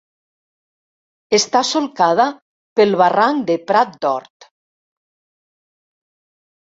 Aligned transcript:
Està 1.39 1.61
solcada 1.71 2.25
pel 2.81 2.97
barranc 3.03 3.47
de 3.51 3.61
Prat 3.73 3.95
d'Hort. 4.07 4.51